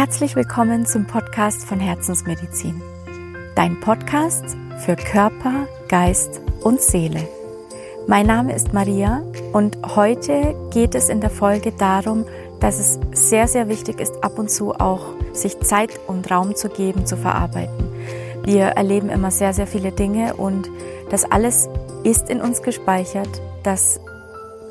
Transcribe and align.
Herzlich 0.00 0.34
willkommen 0.34 0.86
zum 0.86 1.06
Podcast 1.06 1.66
von 1.66 1.78
Herzensmedizin. 1.78 2.80
Dein 3.54 3.78
Podcast 3.80 4.56
für 4.78 4.96
Körper, 4.96 5.68
Geist 5.88 6.40
und 6.62 6.80
Seele. 6.80 7.28
Mein 8.06 8.26
Name 8.26 8.54
ist 8.54 8.72
Maria 8.72 9.22
und 9.52 9.76
heute 9.94 10.56
geht 10.72 10.94
es 10.94 11.10
in 11.10 11.20
der 11.20 11.28
Folge 11.28 11.72
darum, 11.72 12.24
dass 12.60 12.80
es 12.80 12.98
sehr, 13.12 13.46
sehr 13.46 13.68
wichtig 13.68 14.00
ist, 14.00 14.24
ab 14.24 14.38
und 14.38 14.50
zu 14.50 14.72
auch 14.72 15.04
sich 15.34 15.60
Zeit 15.60 16.00
und 16.06 16.30
Raum 16.30 16.56
zu 16.56 16.70
geben, 16.70 17.04
zu 17.04 17.18
verarbeiten. 17.18 17.92
Wir 18.42 18.68
erleben 18.68 19.10
immer 19.10 19.30
sehr, 19.30 19.52
sehr 19.52 19.66
viele 19.66 19.92
Dinge 19.92 20.32
und 20.32 20.70
das 21.10 21.30
alles 21.30 21.68
ist 22.04 22.30
in 22.30 22.40
uns 22.40 22.62
gespeichert. 22.62 23.28
Das 23.64 24.00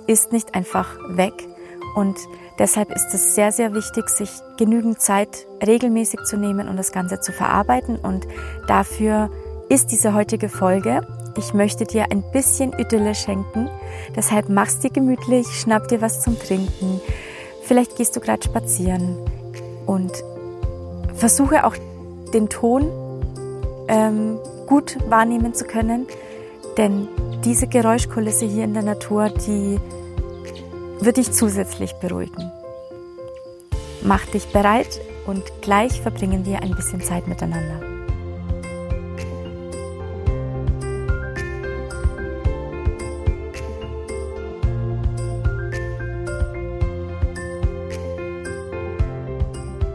ist 0.07 0.31
nicht 0.31 0.55
einfach 0.55 0.98
weg 1.07 1.48
und 1.95 2.17
Deshalb 2.59 2.91
ist 2.91 3.13
es 3.13 3.36
sehr, 3.36 3.54
sehr 3.54 3.73
wichtig, 3.73 4.09
sich 4.09 4.30
genügend 4.58 5.02
Zeit 5.02 5.48
regelmäßig 5.66 6.26
zu 6.26 6.36
nehmen 6.36 6.68
und 6.68 6.76
das 6.76 6.91
Ganze 6.91 7.22
zu 7.22 7.32
verarbeiten. 7.32 7.95
Und 7.95 8.27
dafür 8.68 9.30
ist 9.70 9.91
diese 9.91 10.13
heutige 10.13 10.49
Folge. 10.49 11.08
Ich 11.38 11.54
möchte 11.54 11.85
dir 11.85 12.08
ein 12.12 12.22
bisschen 12.34 12.73
Idylle 12.77 13.16
schenken. 13.16 13.70
Deshalb 14.13 14.49
mach's 14.49 14.80
dir 14.80 14.90
gemütlich, 14.90 15.48
schnapp 15.48 15.88
dir 15.88 16.02
was 16.02 16.22
zum 16.22 16.38
Trinken. 16.38 16.99
Vielleicht 17.63 17.95
gehst 17.95 18.16
du 18.18 18.20
gerade 18.20 18.44
spazieren 18.44 19.16
und 19.85 20.12
versuche 21.16 21.66
auch 21.66 21.76
den 22.34 22.49
Ton 22.49 22.91
ähm, 23.88 24.38
gut 24.68 24.98
wahrnehmen 25.07 25.54
zu 25.54 25.63
können. 25.63 26.07
Denn 26.77 27.07
diese 27.46 27.68
Geräuschkulisse 27.68 28.46
hier 28.46 28.66
in 28.66 28.73
der 28.73 28.84
Natur, 28.84 29.29
die 29.29 29.79
wird 31.01 31.17
dich 31.17 31.31
zusätzlich 31.31 31.93
beruhigen. 31.93 32.51
Mach 34.03 34.25
dich 34.27 34.47
bereit 34.51 34.99
und 35.25 35.43
gleich 35.61 36.01
verbringen 36.01 36.45
wir 36.45 36.61
ein 36.61 36.75
bisschen 36.75 37.01
Zeit 37.01 37.27
miteinander. 37.27 37.79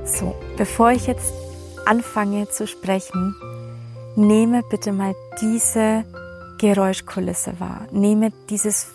So, 0.05 0.35
bevor 0.57 0.93
ich 0.93 1.07
jetzt 1.07 1.33
anfange 1.87 2.49
zu 2.49 2.67
sprechen, 2.67 3.35
nehme 4.17 4.63
bitte 4.63 4.93
mal 4.93 5.15
diese 5.41 6.05
Geräuschkulisse 6.59 7.59
wahr. 7.59 7.87
Nehme 7.91 8.33
dieses 8.49 8.87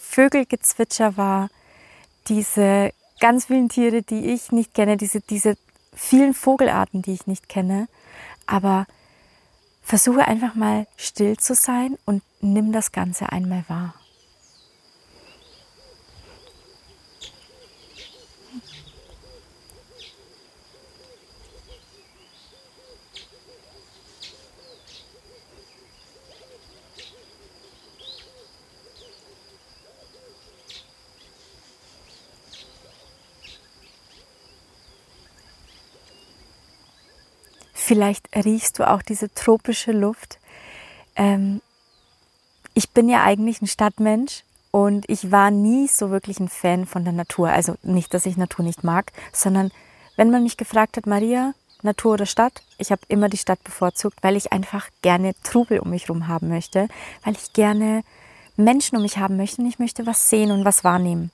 Vögelgezwitscher 0.00 1.16
wahr, 1.16 1.48
diese 2.28 2.92
ganz 3.20 3.46
vielen 3.46 3.68
Tiere, 3.68 4.02
die 4.02 4.32
ich 4.32 4.52
nicht 4.52 4.74
kenne, 4.74 4.96
diese, 4.96 5.20
diese 5.20 5.56
vielen 5.94 6.34
Vogelarten, 6.34 7.02
die 7.02 7.12
ich 7.12 7.26
nicht 7.26 7.48
kenne. 7.48 7.88
Aber 8.46 8.86
versuche 9.82 10.26
einfach 10.26 10.54
mal 10.54 10.86
still 10.96 11.36
zu 11.36 11.54
sein 11.54 11.96
und 12.04 12.22
nimm 12.40 12.72
das 12.72 12.92
Ganze 12.92 13.32
einmal 13.32 13.64
wahr. 13.68 13.94
Vielleicht 37.88 38.28
riechst 38.36 38.78
du 38.78 38.86
auch 38.86 39.00
diese 39.00 39.32
tropische 39.32 39.92
Luft. 39.92 40.38
Ähm, 41.16 41.62
ich 42.74 42.90
bin 42.90 43.08
ja 43.08 43.22
eigentlich 43.22 43.62
ein 43.62 43.66
Stadtmensch 43.66 44.44
und 44.70 45.08
ich 45.08 45.32
war 45.32 45.50
nie 45.50 45.88
so 45.88 46.10
wirklich 46.10 46.38
ein 46.38 46.50
Fan 46.50 46.84
von 46.84 47.04
der 47.04 47.14
Natur. 47.14 47.48
Also 47.48 47.76
nicht, 47.82 48.12
dass 48.12 48.26
ich 48.26 48.36
Natur 48.36 48.62
nicht 48.62 48.84
mag, 48.84 49.12
sondern 49.32 49.70
wenn 50.16 50.30
man 50.30 50.42
mich 50.42 50.58
gefragt 50.58 50.98
hat, 50.98 51.06
Maria, 51.06 51.54
Natur 51.80 52.12
oder 52.12 52.26
Stadt, 52.26 52.60
ich 52.76 52.92
habe 52.92 53.00
immer 53.08 53.30
die 53.30 53.38
Stadt 53.38 53.64
bevorzugt, 53.64 54.18
weil 54.20 54.36
ich 54.36 54.52
einfach 54.52 54.90
gerne 55.00 55.32
Trubel 55.42 55.78
um 55.78 55.88
mich 55.88 56.08
herum 56.08 56.28
haben 56.28 56.50
möchte, 56.50 56.88
weil 57.24 57.36
ich 57.36 57.54
gerne 57.54 58.02
Menschen 58.58 58.96
um 58.96 59.02
mich 59.02 59.16
haben 59.16 59.38
möchte 59.38 59.62
und 59.62 59.66
ich 59.66 59.78
möchte 59.78 60.04
was 60.04 60.28
sehen 60.28 60.50
und 60.50 60.66
was 60.66 60.84
wahrnehmen. 60.84 61.30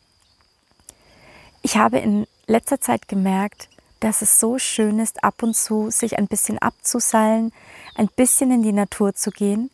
Ich 1.62 1.76
habe 1.76 1.98
in 1.98 2.28
letzter 2.46 2.80
Zeit 2.80 3.08
gemerkt, 3.08 3.68
dass 4.04 4.20
es 4.20 4.38
so 4.38 4.58
schön 4.58 4.98
ist, 4.98 5.24
ab 5.24 5.42
und 5.42 5.56
zu 5.56 5.90
sich 5.90 6.18
ein 6.18 6.26
bisschen 6.26 6.58
abzuseilen, 6.58 7.52
ein 7.94 8.08
bisschen 8.08 8.50
in 8.50 8.62
die 8.62 8.72
Natur 8.72 9.14
zu 9.14 9.30
gehen. 9.30 9.70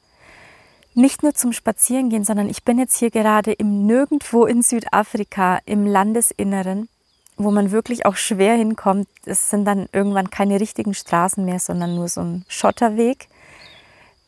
Nicht 0.95 1.25
nur 1.25 1.35
zum 1.35 1.53
Spazierengehen, 1.53 2.25
sondern 2.25 2.49
ich 2.49 2.63
bin 2.63 2.79
jetzt 2.79 2.97
hier 2.97 3.11
gerade 3.11 3.53
im 3.53 3.87
Nirgendwo 3.87 4.47
in 4.47 4.63
Südafrika, 4.63 5.59
im 5.67 5.85
Landesinneren, 5.85 6.89
wo 7.37 7.51
man 7.51 7.73
wirklich 7.73 8.07
auch 8.07 8.15
schwer 8.15 8.55
hinkommt. 8.55 9.09
Es 9.25 9.51
sind 9.51 9.65
dann 9.65 9.89
irgendwann 9.93 10.31
keine 10.31 10.61
richtigen 10.61 10.95
Straßen 10.95 11.45
mehr, 11.45 11.59
sondern 11.59 11.97
nur 11.97 12.09
so 12.09 12.21
ein 12.21 12.45
Schotterweg. 12.49 13.29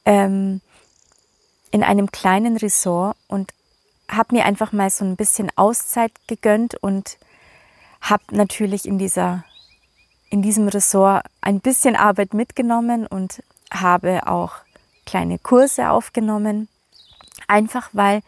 Ähm, 0.05 0.61
in 1.71 1.85
einem 1.85 2.11
kleinen 2.11 2.57
Resort 2.57 3.17
und 3.29 3.53
habe 4.09 4.35
mir 4.35 4.47
einfach 4.47 4.73
mal 4.73 4.91
so 4.91 5.05
ein 5.05 5.15
bisschen 5.15 5.51
Auszeit 5.55 6.13
gegönnt 6.27 6.75
und 6.75 7.19
habe 8.01 8.25
natürlich 8.33 8.87
in 8.87 8.99
dieser 8.99 9.45
in 10.33 10.41
diesem 10.41 10.67
Ressort 10.67 11.27
ein 11.43 11.61
bisschen 11.61 11.95
Arbeit 11.95 12.33
mitgenommen 12.33 13.07
und 13.07 13.43
habe 13.71 14.27
auch 14.27 14.55
kleine 15.05 15.39
Kurse 15.39 15.91
aufgenommen. 15.91 16.69
Einfach 17.49 17.91
weil 17.93 18.23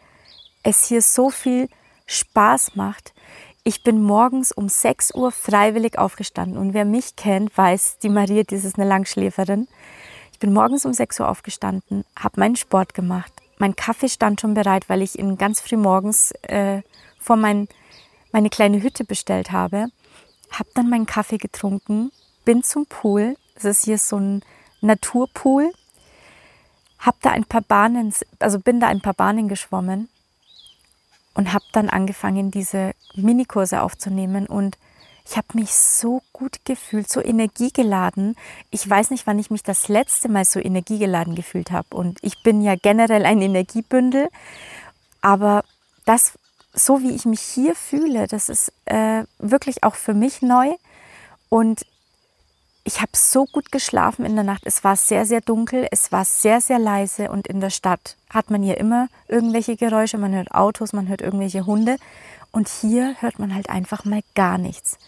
es 0.61 0.85
hier 0.85 1.01
so 1.01 1.31
viel 1.31 1.67
Spaß 2.05 2.75
macht. 2.75 3.13
Ich 3.63 3.81
bin 3.81 4.03
morgens 4.03 4.51
um 4.51 4.69
6 4.69 5.15
Uhr 5.15 5.31
freiwillig 5.31 5.97
aufgestanden 5.97 6.59
und 6.59 6.75
wer 6.75 6.85
mich 6.85 7.15
kennt, 7.15 7.57
weiß, 7.57 7.97
die 8.03 8.09
Maria, 8.09 8.43
das 8.43 8.65
ist 8.65 8.77
eine 8.77 8.87
Langschläferin. 8.87 9.67
Ich 10.31 10.37
bin 10.37 10.53
morgens 10.53 10.85
um 10.85 10.93
6 10.93 11.21
Uhr 11.21 11.27
aufgestanden, 11.27 12.05
habe 12.15 12.39
meinen 12.39 12.55
Sport 12.55 12.93
gemacht. 12.93 13.33
Mein 13.57 13.75
Kaffee 13.75 14.09
stand 14.09 14.41
schon 14.41 14.53
bereit, 14.53 14.89
weil 14.89 15.01
ich 15.01 15.17
ihn 15.17 15.39
ganz 15.39 15.59
früh 15.59 15.77
morgens 15.77 16.33
äh, 16.43 16.83
vor 17.17 17.35
mein, 17.35 17.67
meine 18.31 18.51
kleine 18.51 18.83
Hütte 18.83 19.05
bestellt 19.05 19.51
habe 19.51 19.87
habe 20.59 20.69
dann 20.73 20.89
meinen 20.89 21.05
Kaffee 21.05 21.37
getrunken, 21.37 22.11
bin 22.43 22.63
zum 22.63 22.85
Pool. 22.85 23.37
Es 23.55 23.65
ist 23.65 23.85
hier 23.85 23.97
so 23.97 24.17
ein 24.17 24.41
Naturpool. 24.81 25.71
Hab 26.99 27.21
da 27.21 27.31
ein 27.31 27.45
paar 27.45 27.61
Bahnen, 27.61 28.13
also 28.39 28.59
bin 28.59 28.79
da 28.79 28.87
ein 28.87 29.01
paar 29.01 29.13
Bahnen 29.13 29.47
geschwommen 29.47 30.09
und 31.35 31.53
habe 31.53 31.65
dann 31.73 31.89
angefangen, 31.89 32.49
diese 32.49 32.93
Minikurse 33.15 33.81
aufzunehmen 33.81 34.47
und 34.47 34.77
ich 35.27 35.37
habe 35.37 35.47
mich 35.53 35.73
so 35.73 36.21
gut 36.33 36.59
gefühlt, 36.65 37.09
so 37.09 37.19
energiegeladen. 37.19 38.35
Ich 38.69 38.87
weiß 38.87 39.09
nicht, 39.09 39.25
wann 39.25 39.39
ich 39.39 39.49
mich 39.49 39.63
das 39.63 39.87
letzte 39.87 40.29
Mal 40.29 40.45
so 40.45 40.59
energiegeladen 40.59 41.33
gefühlt 41.33 41.71
habe. 41.71 41.95
Und 41.95 42.19
ich 42.21 42.43
bin 42.43 42.61
ja 42.61 42.75
generell 42.75 43.25
ein 43.25 43.41
Energiebündel. 43.41 44.29
Aber 45.21 45.63
das 46.05 46.37
so 46.75 47.01
wie 47.01 47.15
ich 47.15 47.25
mich 47.25 47.41
hier 47.41 47.73
fühle, 47.75 48.27
das 48.27 48.49
ist 48.49 48.71
äh, 48.85 49.23
wirklich 49.39 49.83
auch 49.83 49.95
für 49.95 50.13
mich 50.13 50.41
neu. 50.41 50.75
Und 51.49 51.85
ich 52.83 53.01
habe 53.01 53.11
so 53.15 53.45
gut 53.45 53.71
geschlafen 53.71 54.25
in 54.25 54.35
der 54.35 54.43
Nacht. 54.43 54.63
Es 54.65 54.83
war 54.83 54.95
sehr, 54.95 55.25
sehr 55.25 55.41
dunkel, 55.41 55.87
es 55.89 56.11
war 56.11 56.23
sehr, 56.23 56.61
sehr 56.61 56.77
leise 56.77 57.31
und 57.31 57.47
in 57.47 57.59
der 57.59 57.71
Stadt 57.71 58.15
hat 58.29 58.51
man 58.51 58.61
hier 58.61 58.77
immer 58.77 59.07
irgendwelche 59.27 59.75
Geräusche, 59.75 60.19
man 60.19 60.35
hört 60.35 60.51
Autos, 60.51 60.93
man 60.93 61.07
hört 61.07 61.21
irgendwelche 61.21 61.65
Hunde 61.65 61.97
und 62.51 62.69
hier 62.69 63.15
hört 63.21 63.39
man 63.39 63.55
halt 63.55 63.69
einfach 63.69 64.05
mal 64.05 64.21
gar 64.35 64.57
nichts. 64.57 64.99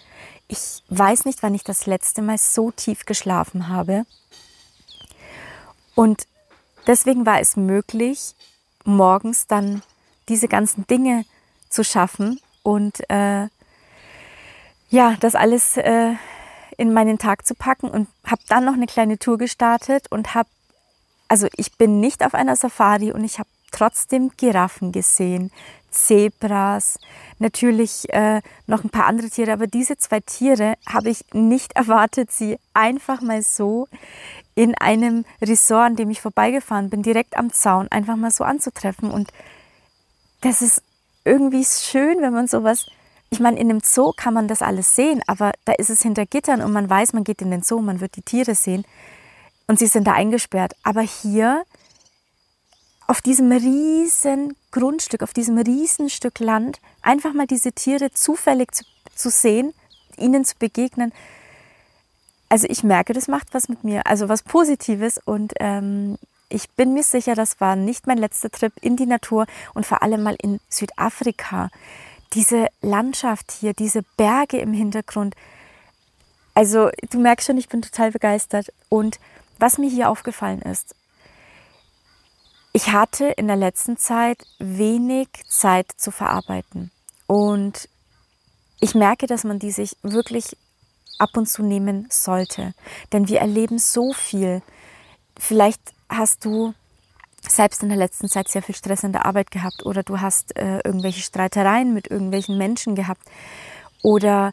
Ich 0.47 0.81
weiß 0.89 1.25
nicht, 1.25 1.43
wann 1.43 1.53
ich 1.53 1.63
das 1.63 1.85
letzte 1.85 2.21
Mal 2.21 2.37
so 2.37 2.71
tief 2.71 3.05
geschlafen 3.05 3.67
habe. 3.67 4.05
Und 5.93 6.25
deswegen 6.87 7.25
war 7.25 7.39
es 7.41 7.57
möglich, 7.57 8.33
morgens 8.85 9.45
dann 9.45 9.83
diese 10.29 10.47
ganzen 10.47 10.87
Dinge 10.87 11.25
zu 11.69 11.83
schaffen. 11.83 12.39
Und 12.63 13.09
äh, 13.09 13.47
ja, 14.89 15.15
das 15.19 15.35
alles 15.35 15.77
äh, 15.77 16.13
in 16.77 16.93
meinen 16.93 17.17
Tag 17.17 17.45
zu 17.45 17.55
packen 17.55 17.89
und 17.89 18.07
habe 18.25 18.41
dann 18.47 18.65
noch 18.65 18.73
eine 18.73 18.85
kleine 18.85 19.17
Tour 19.17 19.37
gestartet 19.37 20.07
und 20.09 20.35
habe, 20.35 20.49
also 21.27 21.47
ich 21.57 21.77
bin 21.77 21.99
nicht 21.99 22.23
auf 22.23 22.33
einer 22.33 22.55
Safari 22.55 23.11
und 23.11 23.23
ich 23.23 23.39
habe 23.39 23.49
trotzdem 23.71 24.31
Giraffen 24.37 24.91
gesehen, 24.91 25.51
Zebras, 25.89 26.99
natürlich 27.39 28.11
äh, 28.13 28.41
noch 28.67 28.83
ein 28.83 28.89
paar 28.89 29.05
andere 29.07 29.29
Tiere, 29.29 29.53
aber 29.53 29.67
diese 29.67 29.97
zwei 29.97 30.19
Tiere 30.19 30.75
habe 30.85 31.09
ich 31.09 31.25
nicht 31.33 31.71
erwartet, 31.75 32.31
sie 32.31 32.59
einfach 32.73 33.21
mal 33.21 33.41
so 33.41 33.87
in 34.55 34.75
einem 34.75 35.25
Resort, 35.41 35.87
an 35.87 35.95
dem 35.95 36.09
ich 36.09 36.21
vorbeigefahren 36.21 36.89
bin, 36.89 37.03
direkt 37.03 37.37
am 37.37 37.51
Zaun, 37.51 37.87
einfach 37.89 38.15
mal 38.15 38.31
so 38.31 38.43
anzutreffen. 38.43 39.11
Und 39.11 39.31
das 40.41 40.61
ist 40.61 40.81
irgendwie 41.27 41.65
schön, 41.65 42.21
wenn 42.21 42.33
man 42.33 42.47
sowas 42.47 42.85
ich 43.29 43.39
meine, 43.39 43.59
in 43.59 43.69
einem 43.69 43.81
Zoo 43.81 44.13
kann 44.15 44.33
man 44.33 44.47
das 44.47 44.61
alles 44.61 44.95
sehen, 44.95 45.21
aber 45.27 45.51
da 45.65 45.73
ist 45.73 45.89
es 45.89 46.01
hinter 46.01 46.25
Gittern 46.25 46.61
und 46.61 46.71
man 46.71 46.89
weiß, 46.89 47.13
man 47.13 47.23
geht 47.23 47.41
in 47.41 47.51
den 47.51 47.61
Zoo, 47.61 47.81
man 47.81 47.99
wird 47.99 48.15
die 48.15 48.21
Tiere 48.21 48.55
sehen 48.55 48.85
und 49.67 49.79
sie 49.79 49.87
sind 49.87 50.07
da 50.07 50.13
eingesperrt. 50.13 50.75
Aber 50.83 51.01
hier 51.01 51.63
auf 53.07 53.21
diesem 53.21 53.51
riesen 53.51 54.55
Grundstück, 54.71 55.23
auf 55.23 55.33
diesem 55.33 55.57
riesen 55.57 56.09
Stück 56.09 56.39
Land, 56.39 56.79
einfach 57.01 57.33
mal 57.33 57.47
diese 57.47 57.73
Tiere 57.73 58.11
zufällig 58.11 58.73
zu, 58.73 58.85
zu 59.13 59.29
sehen, 59.29 59.73
ihnen 60.17 60.45
zu 60.45 60.55
begegnen. 60.57 61.11
Also 62.49 62.67
ich 62.69 62.83
merke, 62.83 63.11
das 63.11 63.27
macht 63.27 63.53
was 63.53 63.67
mit 63.67 63.83
mir, 63.83 64.07
also 64.07 64.29
was 64.29 64.41
Positives 64.41 65.19
und 65.23 65.53
ähm, 65.59 66.17
ich 66.49 66.69
bin 66.71 66.93
mir 66.93 67.03
sicher, 67.03 67.35
das 67.35 67.59
war 67.59 67.75
nicht 67.75 68.07
mein 68.07 68.17
letzter 68.17 68.49
Trip 68.49 68.73
in 68.81 68.95
die 68.95 69.05
Natur 69.05 69.45
und 69.73 69.85
vor 69.85 70.01
allem 70.01 70.23
mal 70.23 70.35
in 70.41 70.59
Südafrika. 70.69 71.69
Diese 72.33 72.67
Landschaft 72.81 73.51
hier, 73.51 73.73
diese 73.73 74.03
Berge 74.15 74.59
im 74.59 74.73
Hintergrund. 74.73 75.35
Also 76.53 76.89
du 77.09 77.19
merkst 77.19 77.47
schon, 77.47 77.57
ich 77.57 77.69
bin 77.69 77.81
total 77.81 78.11
begeistert. 78.11 78.73
Und 78.89 79.19
was 79.59 79.77
mir 79.77 79.89
hier 79.89 80.09
aufgefallen 80.09 80.61
ist, 80.61 80.95
ich 82.73 82.91
hatte 82.91 83.25
in 83.25 83.47
der 83.47 83.55
letzten 83.55 83.97
Zeit 83.97 84.45
wenig 84.59 85.29
Zeit 85.49 85.91
zu 85.97 86.11
verarbeiten. 86.11 86.91
Und 87.25 87.89
ich 88.79 88.93
merke, 88.95 89.27
dass 89.27 89.43
man 89.43 89.59
die 89.59 89.71
sich 89.71 89.97
wirklich 90.03 90.55
ab 91.17 91.35
und 91.35 91.47
zu 91.49 91.63
nehmen 91.63 92.07
sollte. 92.09 92.73
Denn 93.11 93.27
wir 93.27 93.39
erleben 93.39 93.79
so 93.79 94.13
viel. 94.13 94.61
Vielleicht 95.39 95.81
hast 96.09 96.45
du 96.45 96.73
selbst 97.47 97.83
in 97.83 97.89
der 97.89 97.97
letzten 97.97 98.27
Zeit 98.27 98.47
sehr 98.47 98.61
viel 98.61 98.75
Stress 98.75 99.03
in 99.03 99.13
der 99.13 99.25
Arbeit 99.25 99.51
gehabt 99.51 99.85
oder 99.85 100.03
du 100.03 100.19
hast 100.19 100.55
äh, 100.57 100.79
irgendwelche 100.83 101.21
Streitereien 101.21 101.93
mit 101.93 102.09
irgendwelchen 102.09 102.57
Menschen 102.57 102.95
gehabt 102.95 103.21
oder 104.01 104.51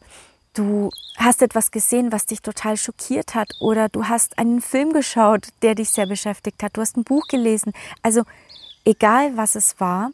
du 0.52 0.90
hast 1.16 1.42
etwas 1.42 1.70
gesehen, 1.70 2.12
was 2.12 2.26
dich 2.26 2.40
total 2.40 2.76
schockiert 2.76 3.34
hat 3.34 3.50
oder 3.60 3.88
du 3.88 4.08
hast 4.08 4.38
einen 4.38 4.60
Film 4.60 4.92
geschaut, 4.92 5.48
der 5.62 5.74
dich 5.74 5.90
sehr 5.90 6.06
beschäftigt 6.06 6.62
hat, 6.62 6.76
du 6.76 6.80
hast 6.80 6.96
ein 6.96 7.04
Buch 7.04 7.26
gelesen. 7.28 7.72
Also 8.02 8.22
egal 8.84 9.36
was 9.36 9.54
es 9.54 9.80
war, 9.80 10.10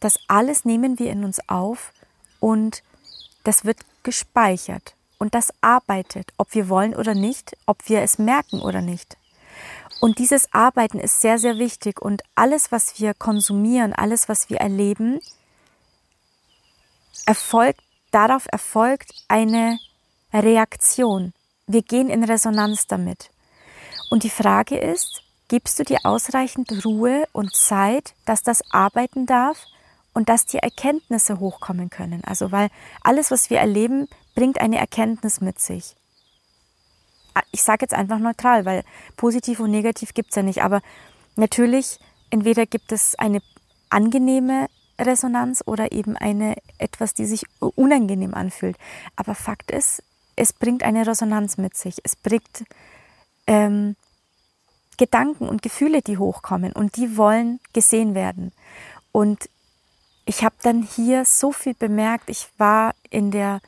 das 0.00 0.18
alles 0.28 0.64
nehmen 0.64 0.98
wir 0.98 1.10
in 1.10 1.24
uns 1.24 1.48
auf 1.48 1.92
und 2.40 2.82
das 3.44 3.64
wird 3.64 3.78
gespeichert 4.02 4.94
und 5.18 5.34
das 5.34 5.52
arbeitet, 5.60 6.32
ob 6.38 6.54
wir 6.54 6.68
wollen 6.68 6.94
oder 6.94 7.14
nicht, 7.14 7.56
ob 7.66 7.88
wir 7.88 8.00
es 8.02 8.18
merken 8.18 8.60
oder 8.60 8.80
nicht. 8.80 9.16
Und 10.00 10.18
dieses 10.18 10.52
Arbeiten 10.52 10.98
ist 10.98 11.20
sehr, 11.20 11.38
sehr 11.38 11.58
wichtig 11.58 12.00
und 12.00 12.22
alles, 12.34 12.72
was 12.72 12.98
wir 12.98 13.14
konsumieren, 13.14 13.92
alles, 13.92 14.28
was 14.28 14.48
wir 14.48 14.58
erleben, 14.58 15.20
erfolgt 17.26 17.82
darauf 18.10 18.46
erfolgt 18.50 19.12
eine 19.28 19.78
Reaktion. 20.32 21.32
Wir 21.66 21.82
gehen 21.82 22.10
in 22.10 22.24
Resonanz 22.24 22.86
damit. 22.86 23.30
Und 24.10 24.24
die 24.24 24.30
Frage 24.30 24.78
ist, 24.78 25.22
gibst 25.48 25.78
du 25.78 25.84
dir 25.84 25.98
ausreichend 26.04 26.84
Ruhe 26.84 27.26
und 27.32 27.54
Zeit, 27.54 28.14
dass 28.24 28.42
das 28.42 28.62
arbeiten 28.72 29.26
darf 29.26 29.66
und 30.12 30.28
dass 30.28 30.46
die 30.46 30.58
Erkenntnisse 30.58 31.38
hochkommen 31.38 31.90
können? 31.90 32.22
Also 32.24 32.50
weil 32.52 32.70
alles, 33.02 33.30
was 33.30 33.50
wir 33.50 33.58
erleben, 33.58 34.08
bringt 34.34 34.60
eine 34.60 34.78
Erkenntnis 34.78 35.40
mit 35.40 35.60
sich. 35.60 35.94
Ich 37.52 37.62
sage 37.62 37.82
jetzt 37.82 37.94
einfach 37.94 38.18
neutral, 38.18 38.64
weil 38.64 38.84
positiv 39.16 39.60
und 39.60 39.70
negativ 39.70 40.14
gibt 40.14 40.30
es 40.30 40.36
ja 40.36 40.42
nicht. 40.42 40.62
Aber 40.62 40.80
natürlich, 41.36 41.98
entweder 42.30 42.66
gibt 42.66 42.92
es 42.92 43.14
eine 43.16 43.40
angenehme 43.88 44.68
Resonanz 44.98 45.62
oder 45.66 45.92
eben 45.92 46.16
eine 46.16 46.56
etwas, 46.78 47.14
die 47.14 47.26
sich 47.26 47.44
unangenehm 47.58 48.34
anfühlt. 48.34 48.76
Aber 49.16 49.34
Fakt 49.34 49.70
ist, 49.70 50.02
es 50.36 50.52
bringt 50.52 50.82
eine 50.82 51.06
Resonanz 51.06 51.56
mit 51.56 51.76
sich. 51.76 51.96
Es 52.04 52.16
bringt 52.16 52.64
ähm, 53.46 53.96
Gedanken 54.96 55.48
und 55.48 55.62
Gefühle, 55.62 56.02
die 56.02 56.18
hochkommen 56.18 56.72
und 56.72 56.96
die 56.96 57.16
wollen 57.16 57.60
gesehen 57.72 58.14
werden. 58.14 58.52
Und 59.12 59.48
ich 60.26 60.44
habe 60.44 60.54
dann 60.62 60.82
hier 60.82 61.24
so 61.24 61.52
viel 61.52 61.74
bemerkt. 61.74 62.30
Ich 62.30 62.48
war 62.58 62.94
in 63.08 63.30
der 63.30 63.60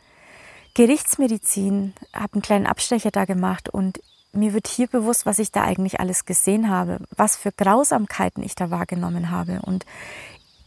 Gerichtsmedizin, 0.74 1.92
habe 2.14 2.34
einen 2.34 2.42
kleinen 2.42 2.66
Abstecher 2.66 3.10
da 3.10 3.24
gemacht 3.24 3.68
und 3.68 4.00
mir 4.32 4.54
wird 4.54 4.66
hier 4.66 4.86
bewusst, 4.86 5.26
was 5.26 5.38
ich 5.38 5.52
da 5.52 5.62
eigentlich 5.62 6.00
alles 6.00 6.24
gesehen 6.24 6.70
habe, 6.70 6.98
was 7.14 7.36
für 7.36 7.52
Grausamkeiten 7.52 8.42
ich 8.42 8.54
da 8.54 8.70
wahrgenommen 8.70 9.30
habe. 9.30 9.60
Und 9.62 9.84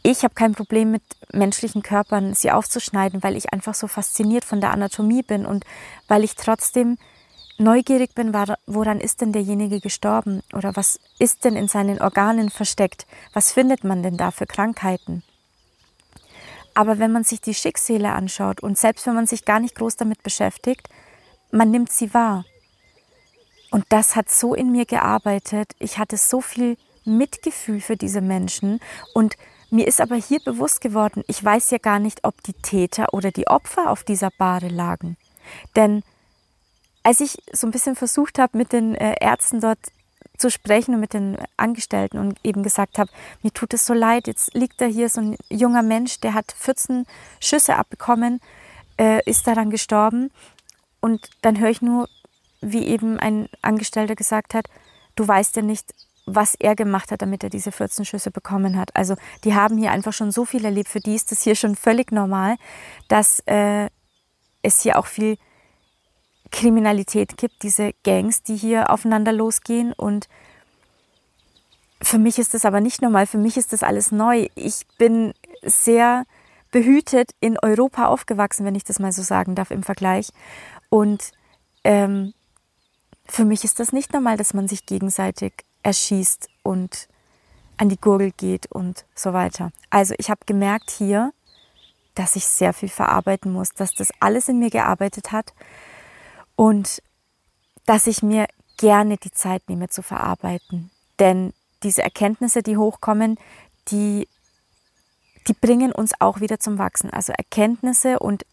ich 0.04 0.22
habe 0.22 0.34
kein 0.34 0.54
Problem 0.54 0.92
mit 0.92 1.02
menschlichen 1.32 1.82
Körpern, 1.82 2.34
sie 2.34 2.52
aufzuschneiden, 2.52 3.24
weil 3.24 3.36
ich 3.36 3.52
einfach 3.52 3.74
so 3.74 3.88
fasziniert 3.88 4.44
von 4.44 4.60
der 4.60 4.70
Anatomie 4.70 5.22
bin 5.22 5.44
und 5.44 5.64
weil 6.06 6.22
ich 6.22 6.36
trotzdem 6.36 6.96
neugierig 7.58 8.14
bin, 8.14 8.32
woran 8.66 9.00
ist 9.00 9.20
denn 9.20 9.32
derjenige 9.32 9.80
gestorben 9.80 10.42
oder 10.52 10.76
was 10.76 11.00
ist 11.18 11.44
denn 11.44 11.56
in 11.56 11.66
seinen 11.66 12.00
Organen 12.00 12.50
versteckt? 12.50 13.06
Was 13.32 13.50
findet 13.50 13.82
man 13.82 14.04
denn 14.04 14.16
da 14.16 14.30
für 14.30 14.46
Krankheiten? 14.46 15.24
Aber 16.76 16.98
wenn 16.98 17.10
man 17.10 17.24
sich 17.24 17.40
die 17.40 17.54
Schicksale 17.54 18.12
anschaut 18.12 18.62
und 18.62 18.76
selbst 18.76 19.06
wenn 19.06 19.14
man 19.14 19.26
sich 19.26 19.46
gar 19.46 19.60
nicht 19.60 19.76
groß 19.76 19.96
damit 19.96 20.22
beschäftigt, 20.22 20.90
man 21.50 21.70
nimmt 21.70 21.90
sie 21.90 22.12
wahr. 22.12 22.44
Und 23.70 23.86
das 23.88 24.14
hat 24.14 24.28
so 24.28 24.54
in 24.54 24.72
mir 24.72 24.84
gearbeitet. 24.84 25.72
Ich 25.78 25.96
hatte 25.96 26.18
so 26.18 26.42
viel 26.42 26.76
Mitgefühl 27.06 27.80
für 27.80 27.96
diese 27.96 28.20
Menschen 28.20 28.80
und 29.14 29.36
mir 29.70 29.86
ist 29.86 30.02
aber 30.02 30.16
hier 30.16 30.38
bewusst 30.44 30.82
geworden, 30.82 31.24
ich 31.28 31.42
weiß 31.42 31.70
ja 31.70 31.78
gar 31.78 31.98
nicht, 31.98 32.24
ob 32.24 32.42
die 32.42 32.52
Täter 32.52 33.14
oder 33.14 33.30
die 33.32 33.48
Opfer 33.48 33.90
auf 33.90 34.04
dieser 34.04 34.30
Bade 34.36 34.68
lagen. 34.68 35.16
Denn 35.76 36.02
als 37.02 37.20
ich 37.20 37.38
so 37.52 37.66
ein 37.66 37.70
bisschen 37.70 37.96
versucht 37.96 38.38
habe, 38.38 38.58
mit 38.58 38.74
den 38.74 38.94
äh, 38.94 39.14
Ärzten 39.18 39.60
dort 39.60 39.78
zu 40.38 40.50
sprechen 40.50 40.94
und 40.94 41.00
mit 41.00 41.12
den 41.12 41.38
Angestellten 41.56 42.18
und 42.18 42.38
eben 42.42 42.62
gesagt 42.62 42.98
habe, 42.98 43.10
mir 43.42 43.52
tut 43.52 43.74
es 43.74 43.86
so 43.86 43.94
leid, 43.94 44.26
jetzt 44.26 44.54
liegt 44.54 44.80
da 44.80 44.86
hier 44.86 45.08
so 45.08 45.20
ein 45.20 45.36
junger 45.48 45.82
Mensch, 45.82 46.20
der 46.20 46.34
hat 46.34 46.52
14 46.56 47.06
Schüsse 47.40 47.76
abbekommen, 47.76 48.40
äh, 48.98 49.20
ist 49.28 49.46
daran 49.46 49.70
gestorben. 49.70 50.30
Und 51.00 51.28
dann 51.42 51.58
höre 51.58 51.70
ich 51.70 51.82
nur, 51.82 52.08
wie 52.60 52.86
eben 52.86 53.18
ein 53.18 53.48
Angestellter 53.62 54.16
gesagt 54.16 54.54
hat, 54.54 54.68
du 55.14 55.26
weißt 55.26 55.56
ja 55.56 55.62
nicht, 55.62 55.94
was 56.26 56.56
er 56.56 56.74
gemacht 56.74 57.12
hat, 57.12 57.22
damit 57.22 57.44
er 57.44 57.50
diese 57.50 57.70
14 57.70 58.04
Schüsse 58.04 58.30
bekommen 58.30 58.76
hat. 58.76 58.94
Also 58.96 59.14
die 59.44 59.54
haben 59.54 59.78
hier 59.78 59.92
einfach 59.92 60.12
schon 60.12 60.32
so 60.32 60.44
viel 60.44 60.64
erlebt. 60.64 60.88
Für 60.88 61.00
die 61.00 61.14
ist 61.14 61.30
das 61.30 61.42
hier 61.42 61.54
schon 61.54 61.76
völlig 61.76 62.10
normal, 62.10 62.56
dass 63.08 63.40
äh, 63.46 63.88
es 64.62 64.80
hier 64.80 64.98
auch 64.98 65.06
viel 65.06 65.38
Kriminalität 66.56 67.36
gibt, 67.36 67.62
diese 67.62 67.92
Gangs, 68.02 68.42
die 68.42 68.56
hier 68.56 68.90
aufeinander 68.90 69.32
losgehen. 69.32 69.92
Und 69.92 70.26
für 72.00 72.18
mich 72.18 72.38
ist 72.38 72.54
das 72.54 72.64
aber 72.64 72.80
nicht 72.80 73.02
normal. 73.02 73.26
Für 73.26 73.36
mich 73.36 73.58
ist 73.58 73.74
das 73.74 73.82
alles 73.82 74.10
neu. 74.10 74.48
Ich 74.54 74.86
bin 74.96 75.34
sehr 75.62 76.24
behütet 76.70 77.32
in 77.40 77.58
Europa 77.58 78.06
aufgewachsen, 78.06 78.64
wenn 78.64 78.74
ich 78.74 78.84
das 78.84 78.98
mal 78.98 79.12
so 79.12 79.22
sagen 79.22 79.54
darf 79.54 79.70
im 79.70 79.82
Vergleich. 79.82 80.30
Und 80.88 81.32
ähm, 81.84 82.32
für 83.26 83.44
mich 83.44 83.62
ist 83.62 83.78
das 83.78 83.92
nicht 83.92 84.14
normal, 84.14 84.38
dass 84.38 84.54
man 84.54 84.66
sich 84.66 84.86
gegenseitig 84.86 85.52
erschießt 85.82 86.48
und 86.62 87.08
an 87.76 87.90
die 87.90 88.00
Gurgel 88.00 88.32
geht 88.32 88.72
und 88.72 89.04
so 89.14 89.34
weiter. 89.34 89.72
Also 89.90 90.14
ich 90.16 90.30
habe 90.30 90.40
gemerkt 90.46 90.90
hier, 90.90 91.32
dass 92.14 92.34
ich 92.34 92.46
sehr 92.46 92.72
viel 92.72 92.88
verarbeiten 92.88 93.52
muss, 93.52 93.74
dass 93.74 93.92
das 93.92 94.08
alles 94.20 94.48
in 94.48 94.58
mir 94.58 94.70
gearbeitet 94.70 95.32
hat 95.32 95.52
und 96.56 97.02
dass 97.84 98.06
ich 98.06 98.22
mir 98.22 98.46
gerne 98.78 99.16
die 99.16 99.30
Zeit 99.30 99.68
nehme 99.68 99.88
zu 99.88 100.02
verarbeiten. 100.02 100.90
Denn 101.18 101.52
diese 101.82 102.02
Erkenntnisse, 102.02 102.62
die 102.62 102.76
hochkommen, 102.76 103.38
die, 103.88 104.28
die 105.46 105.54
bringen 105.54 105.92
uns 105.92 106.12
auch 106.18 106.40
wieder 106.40 106.58
zum 106.58 106.78
Wachsen. 106.78 107.10
Also 107.10 107.32
Erkenntnisse 107.32 108.18
und 108.18 108.44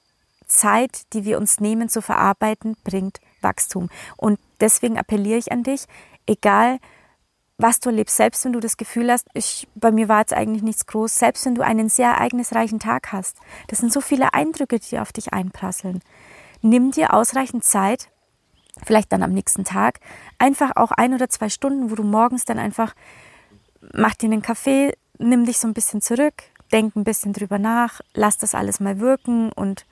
Zeit, 0.47 1.13
die 1.13 1.25
wir 1.25 1.37
uns 1.39 1.59
nehmen 1.59 1.89
zu 1.89 2.01
verarbeiten, 2.01 2.77
bringt 2.83 3.19
Wachstum. 3.41 3.89
Und 4.17 4.39
deswegen 4.59 4.97
appelliere 4.97 5.39
ich 5.39 5.51
an 5.51 5.63
dich, 5.63 5.85
egal 6.27 6.79
was 7.57 7.79
du 7.79 7.89
erlebst, 7.89 8.17
selbst 8.17 8.43
wenn 8.45 8.53
du 8.53 8.59
das 8.59 8.77
Gefühl 8.77 9.11
hast, 9.11 9.27
ich, 9.33 9.67
bei 9.75 9.91
mir 9.91 10.09
war 10.09 10.19
jetzt 10.19 10.33
eigentlich 10.33 10.63
nichts 10.63 10.85
groß, 10.85 11.15
selbst 11.15 11.45
wenn 11.45 11.55
du 11.55 11.61
einen 11.61 11.87
sehr 11.87 12.09
ereignisreichen 12.09 12.79
Tag 12.79 13.11
hast, 13.11 13.37
das 13.67 13.79
sind 13.79 13.93
so 13.93 14.01
viele 14.01 14.33
Eindrücke, 14.33 14.79
die 14.79 14.99
auf 14.99 15.13
dich 15.13 15.33
einprasseln. 15.33 16.01
Nimm 16.63 16.91
dir 16.91 17.13
ausreichend 17.13 17.65
Zeit, 17.65 18.09
vielleicht 18.83 19.11
dann 19.11 19.21
am 19.21 19.33
nächsten 19.33 19.65
Tag, 19.65 19.99
einfach 20.39 20.75
auch 20.77 20.91
ein 20.91 21.13
oder 21.13 21.29
zwei 21.29 21.49
Stunden, 21.49 21.91
wo 21.91 21.95
du 21.95 22.03
morgens 22.03 22.45
dann 22.45 22.57
einfach, 22.57 22.95
mach 23.93 24.15
dir 24.15 24.27
einen 24.27 24.41
Kaffee, 24.41 24.97
nimm 25.17 25.45
dich 25.45 25.59
so 25.59 25.67
ein 25.67 25.73
bisschen 25.73 26.01
zurück, 26.01 26.43
denk 26.71 26.95
ein 26.95 27.03
bisschen 27.03 27.33
drüber 27.33 27.59
nach, 27.59 27.99
lass 28.13 28.37
das 28.37 28.55
alles 28.55 28.79
mal 28.79 28.99
wirken 28.99 29.51
und 29.51 29.85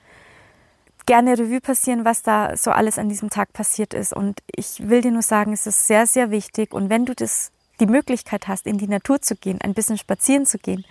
gerne 1.04 1.38
Revue 1.38 1.60
passieren, 1.60 2.06
was 2.06 2.22
da 2.22 2.56
so 2.56 2.70
alles 2.70 2.96
an 2.96 3.10
diesem 3.10 3.28
Tag 3.28 3.52
passiert 3.52 3.92
ist. 3.92 4.14
Und 4.14 4.40
ich 4.46 4.88
will 4.88 5.02
dir 5.02 5.10
nur 5.10 5.22
sagen, 5.22 5.52
es 5.52 5.66
ist 5.66 5.86
sehr, 5.86 6.06
sehr 6.06 6.30
wichtig. 6.30 6.72
Und 6.72 6.88
wenn 6.90 7.04
du 7.04 7.14
das, 7.14 7.52
die 7.80 7.86
Möglichkeit 7.86 8.48
hast, 8.48 8.66
in 8.66 8.78
die 8.78 8.88
Natur 8.88 9.20
zu 9.20 9.36
gehen, 9.36 9.60
ein 9.60 9.74
bisschen 9.74 9.98
spazieren 9.98 10.46
zu 10.46 10.56
gehen, 10.56 10.86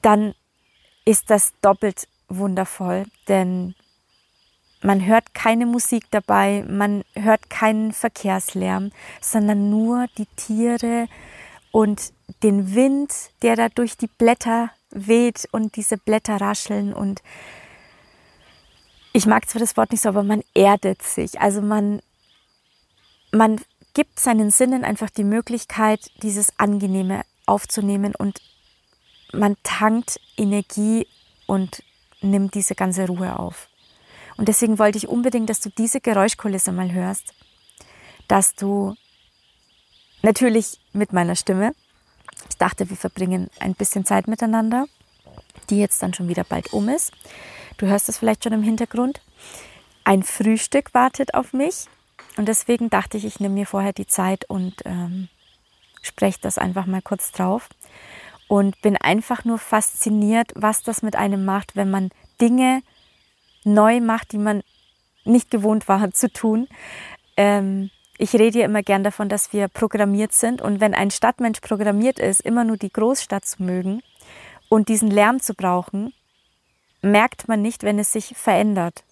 dann 0.00 0.34
ist 1.04 1.30
das 1.30 1.52
doppelt 1.60 2.08
wundervoll, 2.28 3.04
denn 3.28 3.74
man 4.82 5.06
hört 5.06 5.34
keine 5.34 5.66
Musik 5.66 6.04
dabei, 6.10 6.64
man 6.68 7.04
hört 7.14 7.50
keinen 7.50 7.92
Verkehrslärm, 7.92 8.90
sondern 9.20 9.70
nur 9.70 10.06
die 10.18 10.26
Tiere 10.36 11.08
und 11.70 12.12
den 12.42 12.74
Wind, 12.74 13.12
der 13.42 13.56
da 13.56 13.68
durch 13.68 13.96
die 13.96 14.08
Blätter 14.08 14.70
weht 14.90 15.48
und 15.52 15.76
diese 15.76 15.96
Blätter 15.96 16.40
rascheln 16.40 16.92
und 16.92 17.22
ich 19.14 19.26
mag 19.26 19.48
zwar 19.48 19.60
das 19.60 19.76
Wort 19.76 19.92
nicht 19.92 20.02
so, 20.02 20.08
aber 20.08 20.22
man 20.22 20.42
erdet 20.54 21.02
sich. 21.02 21.38
Also 21.40 21.60
man, 21.60 22.00
man 23.30 23.60
gibt 23.92 24.18
seinen 24.18 24.50
Sinnen 24.50 24.84
einfach 24.84 25.10
die 25.10 25.24
Möglichkeit, 25.24 26.00
dieses 26.22 26.58
Angenehme 26.58 27.22
aufzunehmen 27.44 28.14
und 28.14 28.40
man 29.32 29.56
tankt 29.62 30.18
Energie 30.36 31.06
und 31.46 31.82
nimmt 32.22 32.54
diese 32.54 32.74
ganze 32.74 33.06
Ruhe 33.06 33.38
auf. 33.38 33.68
Und 34.42 34.48
deswegen 34.48 34.80
wollte 34.80 34.98
ich 34.98 35.06
unbedingt, 35.06 35.48
dass 35.50 35.60
du 35.60 35.70
diese 35.70 36.00
Geräuschkulisse 36.00 36.72
mal 36.72 36.90
hörst, 36.90 37.32
dass 38.26 38.56
du 38.56 38.96
natürlich 40.22 40.80
mit 40.92 41.12
meiner 41.12 41.36
Stimme, 41.36 41.76
ich 42.50 42.56
dachte, 42.56 42.90
wir 42.90 42.96
verbringen 42.96 43.50
ein 43.60 43.76
bisschen 43.76 44.04
Zeit 44.04 44.26
miteinander, 44.26 44.86
die 45.70 45.78
jetzt 45.78 46.02
dann 46.02 46.12
schon 46.12 46.26
wieder 46.26 46.42
bald 46.42 46.72
um 46.72 46.88
ist. 46.88 47.12
Du 47.76 47.86
hörst 47.86 48.08
es 48.08 48.18
vielleicht 48.18 48.42
schon 48.42 48.52
im 48.52 48.64
Hintergrund. 48.64 49.20
Ein 50.02 50.24
Frühstück 50.24 50.92
wartet 50.92 51.34
auf 51.34 51.52
mich 51.52 51.86
und 52.36 52.48
deswegen 52.48 52.90
dachte 52.90 53.18
ich, 53.18 53.24
ich 53.24 53.38
nehme 53.38 53.54
mir 53.54 53.66
vorher 53.66 53.92
die 53.92 54.08
Zeit 54.08 54.44
und 54.50 54.74
ähm, 54.84 55.28
spreche 56.02 56.40
das 56.42 56.58
einfach 56.58 56.86
mal 56.86 57.00
kurz 57.00 57.30
drauf 57.30 57.68
und 58.48 58.82
bin 58.82 58.96
einfach 58.96 59.44
nur 59.44 59.60
fasziniert, 59.60 60.50
was 60.56 60.82
das 60.82 61.00
mit 61.02 61.14
einem 61.14 61.44
macht, 61.44 61.76
wenn 61.76 61.92
man 61.92 62.10
Dinge 62.40 62.82
neu 63.64 64.00
macht, 64.00 64.32
die 64.32 64.38
man 64.38 64.62
nicht 65.24 65.50
gewohnt 65.50 65.88
war 65.88 66.10
zu 66.12 66.32
tun. 66.32 66.68
Ähm, 67.36 67.90
ich 68.18 68.34
rede 68.34 68.60
ja 68.60 68.64
immer 68.64 68.82
gern 68.82 69.04
davon, 69.04 69.28
dass 69.28 69.52
wir 69.52 69.68
programmiert 69.68 70.32
sind 70.32 70.62
und 70.62 70.80
wenn 70.80 70.94
ein 70.94 71.10
Stadtmensch 71.10 71.60
programmiert 71.60 72.18
ist, 72.18 72.40
immer 72.40 72.64
nur 72.64 72.76
die 72.76 72.92
Großstadt 72.92 73.44
zu 73.44 73.62
mögen 73.62 74.02
und 74.68 74.88
diesen 74.88 75.10
Lärm 75.10 75.40
zu 75.40 75.54
brauchen, 75.54 76.12
merkt 77.00 77.48
man 77.48 77.62
nicht, 77.62 77.82
wenn 77.82 77.98
es 77.98 78.12
sich 78.12 78.36
verändert, 78.36 79.04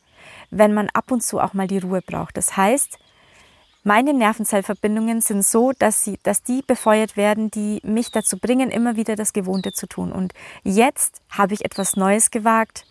wenn 0.51 0.75
man 0.75 0.89
ab 0.91 1.11
und 1.11 1.23
zu 1.23 1.41
auch 1.41 1.55
mal 1.55 1.67
die 1.67 1.79
Ruhe 1.79 2.03
braucht. 2.03 2.37
Das 2.37 2.57
heißt, 2.57 2.99
meine 3.83 4.13
Nervenzellverbindungen 4.13 5.23
sind 5.23 5.45
so, 5.45 5.73
dass, 5.79 6.05
sie, 6.05 6.19
dass 6.23 6.43
die 6.43 6.63
befeuert 6.63 7.17
werden, 7.17 7.51
die 7.51 7.81
mich 7.83 8.11
dazu 8.11 8.39
bringen, 8.39 8.71
immer 8.71 8.97
wieder 8.97 9.17
das 9.17 9.33
Gewohnte 9.33 9.73
zu 9.73 9.87
tun. 9.87 10.13
Und 10.13 10.35
jetzt 10.63 11.23
habe 11.31 11.55
ich 11.55 11.65
etwas 11.65 11.97
Neues 11.97 12.31
gewagt, 12.31 12.85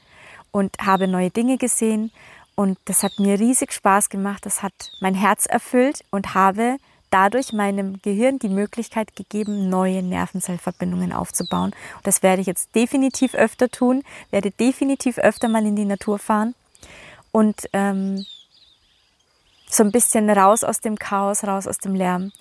und 0.52 0.76
habe 0.82 1.08
neue 1.08 1.30
Dinge 1.30 1.58
gesehen 1.58 2.12
und 2.56 2.78
das 2.86 3.04
hat 3.04 3.20
mir 3.20 3.40
riesig 3.40 3.72
Spaß 3.72 4.10
gemacht, 4.10 4.46
das 4.46 4.62
hat 4.62 4.74
mein 5.00 5.16
Herz 5.16 5.46
erfüllt 5.46 6.04
und 6.12 6.34
habe 6.34 6.78
dadurch 7.10 7.54
meinem 7.54 8.02
Gehirn 8.02 8.40
die 8.40 8.50
Möglichkeit 8.50 9.16
gegeben, 9.16 9.70
neue 9.70 10.04
Nervenzellverbindungen 10.04 11.14
aufzubauen. 11.14 11.72
Und 11.96 12.08
das 12.08 12.22
werde 12.22 12.42
ich 12.42 12.48
jetzt 12.48 12.76
definitiv 12.76 13.34
öfter 13.34 13.70
tun, 13.70 14.04
werde 14.32 14.52
definitiv 14.52 15.18
öfter 15.20 15.48
mal 15.48 15.66
in 15.66 15.76
die 15.76 15.86
Natur 15.86 16.20
fahren 16.20 16.54
und 17.32 17.70
ähm, 17.74 18.26
so 19.70 19.84
ein 19.84 19.92
bisschen 19.92 20.30
raus 20.30 20.64
aus 20.64 20.82
dem 20.82 20.98
Chaos, 20.98 21.44
raus 21.44 21.68
aus 21.68 21.78
dem 21.78 21.96
Lärm. 21.96 22.32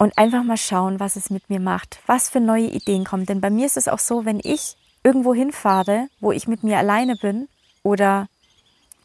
Und 0.00 0.16
einfach 0.16 0.44
mal 0.44 0.56
schauen, 0.56 1.00
was 1.00 1.16
es 1.16 1.30
mit 1.30 1.50
mir 1.50 1.58
macht, 1.58 1.98
was 2.06 2.30
für 2.30 2.38
neue 2.38 2.68
Ideen 2.68 3.04
kommen. 3.04 3.26
Denn 3.26 3.40
bei 3.40 3.50
mir 3.50 3.66
ist 3.66 3.76
es 3.76 3.88
auch 3.88 3.98
so, 3.98 4.24
wenn 4.24 4.38
ich 4.44 4.76
irgendwo 5.08 5.32
hinfahre, 5.32 6.08
wo 6.20 6.32
ich 6.32 6.46
mit 6.48 6.62
mir 6.62 6.76
alleine 6.76 7.16
bin 7.16 7.48
oder 7.82 8.28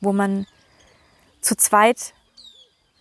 wo 0.02 0.12
man 0.12 0.46
zu 1.40 1.56
zweit 1.56 2.14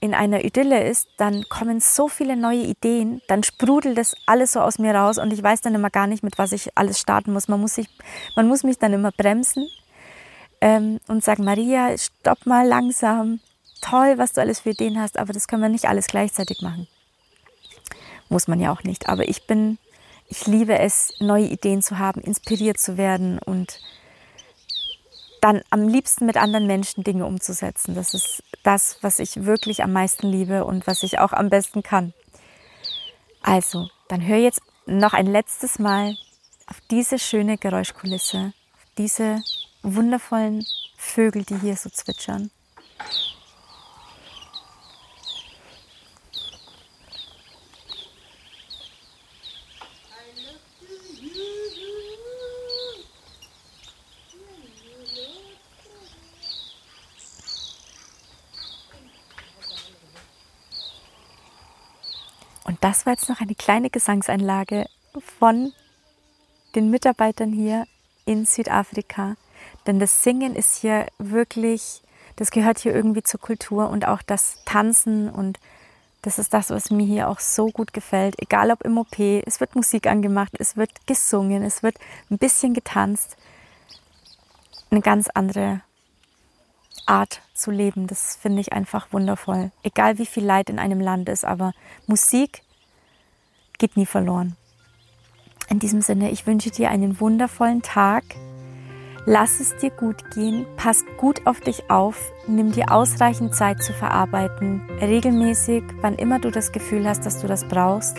in 0.00 0.14
einer 0.14 0.44
Idylle 0.44 0.88
ist, 0.88 1.09
dann 1.16 1.44
kommen 1.49 1.80
so 1.80 2.06
viele 2.09 2.37
neue 2.37 2.62
Ideen, 2.62 3.21
dann 3.26 3.42
sprudelt 3.42 3.99
das 3.99 4.14
alles 4.26 4.52
so 4.52 4.61
aus 4.61 4.78
mir 4.78 4.94
raus 4.94 5.18
und 5.18 5.32
ich 5.32 5.42
weiß 5.42 5.62
dann 5.62 5.75
immer 5.75 5.90
gar 5.90 6.06
nicht, 6.06 6.23
mit 6.23 6.38
was 6.38 6.52
ich 6.52 6.76
alles 6.76 7.00
starten 7.00 7.32
muss. 7.32 7.49
Man 7.49 7.61
muss, 7.61 7.75
sich, 7.75 7.88
man 8.37 8.47
muss 8.47 8.62
mich 8.62 8.78
dann 8.78 8.92
immer 8.92 9.11
bremsen 9.11 9.68
ähm, 10.61 11.00
und 11.09 11.25
sagen, 11.25 11.44
Maria, 11.44 11.97
stopp 11.99 12.47
mal 12.47 12.66
langsam. 12.66 13.40
Toll, 13.80 14.16
was 14.16 14.32
du 14.32 14.40
alles 14.40 14.61
für 14.61 14.71
Ideen 14.71 15.00
hast, 15.00 15.18
aber 15.18 15.32
das 15.32 15.49
können 15.49 15.62
wir 15.62 15.68
nicht 15.68 15.87
alles 15.87 16.06
gleichzeitig 16.06 16.62
machen. 16.62 16.87
Muss 18.28 18.47
man 18.47 18.61
ja 18.61 18.73
auch 18.73 18.85
nicht. 18.85 19.09
Aber 19.09 19.28
ich 19.28 19.49
bin 19.49 19.78
ich 20.32 20.46
liebe 20.46 20.78
es, 20.78 21.12
neue 21.20 21.44
Ideen 21.44 21.82
zu 21.82 21.98
haben, 21.98 22.22
inspiriert 22.22 22.80
zu 22.80 22.96
werden 22.96 23.38
und 23.38 23.80
dann 25.42 25.60
am 25.68 25.88
liebsten 25.88 26.24
mit 26.24 26.38
anderen 26.38 26.66
Menschen 26.66 27.04
Dinge 27.04 27.26
umzusetzen. 27.26 27.94
Das 27.94 28.14
ist 28.14 28.42
das, 28.62 28.96
was 29.02 29.18
ich 29.18 29.44
wirklich 29.44 29.82
am 29.82 29.92
meisten 29.92 30.26
liebe 30.26 30.64
und 30.64 30.86
was 30.86 31.02
ich 31.02 31.18
auch 31.18 31.34
am 31.34 31.50
besten 31.50 31.82
kann. 31.82 32.14
Also, 33.42 33.90
dann 34.08 34.26
hör 34.26 34.38
jetzt 34.38 34.62
noch 34.86 35.12
ein 35.12 35.26
letztes 35.26 35.78
Mal 35.78 36.16
auf 36.66 36.80
diese 36.90 37.18
schöne 37.18 37.58
Geräuschkulisse, 37.58 38.54
auf 38.72 38.86
diese 38.96 39.42
wundervollen 39.82 40.64
Vögel, 40.96 41.44
die 41.44 41.58
hier 41.58 41.76
so 41.76 41.90
zwitschern. 41.90 42.50
Das 62.82 63.06
war 63.06 63.12
jetzt 63.12 63.28
noch 63.28 63.40
eine 63.40 63.54
kleine 63.54 63.90
Gesangseinlage 63.90 64.86
von 65.38 65.72
den 66.74 66.90
Mitarbeitern 66.90 67.52
hier 67.52 67.86
in 68.24 68.44
Südafrika. 68.44 69.36
Denn 69.86 70.00
das 70.00 70.22
Singen 70.24 70.56
ist 70.56 70.78
hier 70.78 71.06
wirklich, 71.18 72.02
das 72.36 72.50
gehört 72.50 72.80
hier 72.80 72.94
irgendwie 72.94 73.22
zur 73.22 73.40
Kultur 73.40 73.88
und 73.88 74.06
auch 74.06 74.20
das 74.20 74.64
Tanzen 74.64 75.30
und 75.30 75.60
das 76.22 76.38
ist 76.38 76.54
das, 76.54 76.70
was 76.70 76.90
mir 76.90 77.06
hier 77.06 77.28
auch 77.28 77.40
so 77.40 77.66
gut 77.66 77.92
gefällt. 77.92 78.40
Egal 78.40 78.70
ob 78.72 78.82
im 78.82 78.98
OP, 78.98 79.18
es 79.18 79.60
wird 79.60 79.76
Musik 79.76 80.06
angemacht, 80.08 80.52
es 80.58 80.76
wird 80.76 81.06
gesungen, 81.06 81.62
es 81.62 81.82
wird 81.82 81.96
ein 82.30 82.38
bisschen 82.38 82.74
getanzt. 82.74 83.36
Eine 84.90 85.00
ganz 85.00 85.28
andere 85.28 85.80
Art 87.06 87.42
zu 87.54 87.70
leben. 87.70 88.06
Das 88.06 88.36
finde 88.36 88.60
ich 88.60 88.72
einfach 88.72 89.12
wundervoll. 89.12 89.70
Egal 89.82 90.18
wie 90.18 90.26
viel 90.26 90.44
Leid 90.44 90.70
in 90.70 90.78
einem 90.78 91.00
Land 91.00 91.28
ist, 91.28 91.44
aber 91.44 91.72
Musik 92.06 92.62
geht 93.82 93.96
nie 93.96 94.06
verloren. 94.06 94.54
In 95.68 95.80
diesem 95.80 96.02
Sinne, 96.02 96.30
ich 96.30 96.46
wünsche 96.46 96.70
dir 96.70 96.90
einen 96.90 97.18
wundervollen 97.18 97.82
Tag. 97.82 98.22
Lass 99.26 99.58
es 99.58 99.76
dir 99.76 99.90
gut 99.90 100.30
gehen, 100.30 100.66
pass 100.76 101.04
gut 101.18 101.46
auf 101.48 101.60
dich 101.60 101.90
auf, 101.90 102.16
nimm 102.46 102.70
dir 102.70 102.92
ausreichend 102.92 103.56
Zeit 103.56 103.82
zu 103.82 103.92
verarbeiten, 103.92 104.82
regelmäßig, 105.00 105.82
wann 106.00 106.14
immer 106.14 106.38
du 106.38 106.52
das 106.52 106.70
Gefühl 106.70 107.08
hast, 107.08 107.26
dass 107.26 107.40
du 107.40 107.48
das 107.48 107.66
brauchst. 107.66 108.18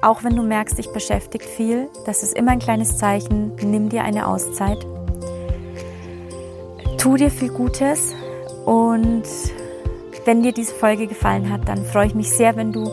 Auch 0.00 0.24
wenn 0.24 0.36
du 0.36 0.42
merkst, 0.42 0.78
ich 0.78 0.90
beschäftigt 0.90 1.44
viel, 1.44 1.88
das 2.06 2.22
ist 2.22 2.34
immer 2.34 2.52
ein 2.52 2.58
kleines 2.58 2.96
Zeichen, 2.96 3.56
nimm 3.56 3.90
dir 3.90 4.04
eine 4.04 4.26
Auszeit. 4.26 4.78
Tu 6.96 7.16
dir 7.16 7.30
viel 7.30 7.50
Gutes 7.50 8.14
und 8.64 9.24
wenn 10.24 10.42
dir 10.42 10.52
diese 10.52 10.74
Folge 10.74 11.06
gefallen 11.06 11.52
hat, 11.52 11.68
dann 11.68 11.84
freue 11.84 12.06
ich 12.06 12.14
mich 12.14 12.30
sehr, 12.30 12.56
wenn 12.56 12.72
du 12.72 12.90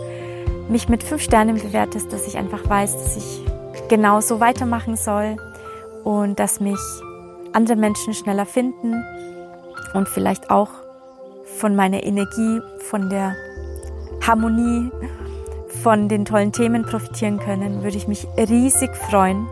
mich 0.70 0.90
mit 0.90 1.04
fünf 1.04 1.22
Sternen 1.22 1.56
bewertest, 1.56 2.12
dass 2.12 2.28
ich 2.28 2.38
einfach 2.38 2.68
weiß, 2.68 2.94
dass 2.94 3.18
ich 3.18 3.42
genau 3.90 4.22
so 4.22 4.40
weitermachen 4.40 4.96
soll 4.96 5.38
und 6.04 6.40
dass 6.40 6.60
mich 6.60 6.80
andere 7.54 7.78
Menschen 7.78 8.14
schneller 8.14 8.46
finden 8.46 9.04
und 9.94 10.10
vielleicht 10.10 10.50
auch 10.50 10.70
von 11.58 11.76
meiner 11.76 12.04
Energie, 12.04 12.60
von 12.80 13.10
der 13.10 13.36
Harmonie, 14.26 14.92
von 15.84 16.10
den 16.10 16.26
tollen 16.26 16.52
Themen 16.52 16.84
profitieren 16.84 17.40
können, 17.40 17.84
würde 17.84 17.98
ich 17.98 18.08
mich 18.08 18.28
riesig 18.38 18.96
freuen. 18.96 19.48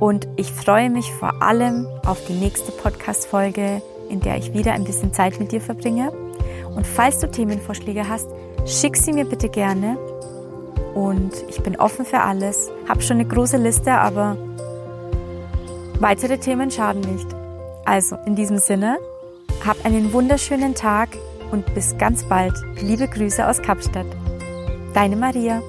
Und 0.00 0.26
ich 0.36 0.50
freue 0.50 0.88
mich 0.88 1.12
vor 1.12 1.42
allem 1.42 1.86
auf 2.06 2.24
die 2.26 2.32
nächste 2.32 2.72
Podcast-Folge, 2.72 3.82
in 4.08 4.20
der 4.20 4.38
ich 4.38 4.54
wieder 4.54 4.72
ein 4.72 4.84
bisschen 4.84 5.12
Zeit 5.12 5.38
mit 5.38 5.52
dir 5.52 5.60
verbringe. 5.60 6.10
Und 6.74 6.86
falls 6.86 7.18
du 7.18 7.30
Themenvorschläge 7.30 8.08
hast, 8.08 8.28
schick 8.66 8.96
sie 8.96 9.12
mir 9.12 9.24
bitte 9.24 9.48
gerne 9.48 9.96
und 10.94 11.32
ich 11.48 11.62
bin 11.62 11.76
offen 11.76 12.04
für 12.04 12.20
alles. 12.20 12.70
Habe 12.88 13.02
schon 13.02 13.18
eine 13.18 13.28
große 13.28 13.56
Liste, 13.56 13.92
aber 13.92 14.36
weitere 15.98 16.38
Themen 16.38 16.70
schaden 16.70 17.00
nicht. 17.02 17.26
Also 17.84 18.16
in 18.26 18.36
diesem 18.36 18.58
Sinne, 18.58 18.98
hab 19.64 19.84
einen 19.84 20.12
wunderschönen 20.12 20.74
Tag 20.74 21.10
und 21.50 21.74
bis 21.74 21.96
ganz 21.98 22.24
bald. 22.24 22.54
Liebe 22.80 23.08
Grüße 23.08 23.46
aus 23.46 23.60
Kapstadt. 23.60 24.06
Deine 24.94 25.16
Maria. 25.16 25.62